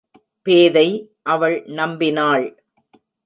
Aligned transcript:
பேதை 0.41 0.87
அவள் 1.23 1.63
நம்பினாள். 1.65 2.57